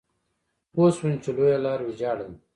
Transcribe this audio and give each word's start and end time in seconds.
پوه 0.73 0.89
شوم 0.95 1.13
چې 1.23 1.29
لویه 1.37 1.57
لار 1.65 1.79
ويجاړه 1.83 2.25
ده. 2.29 2.35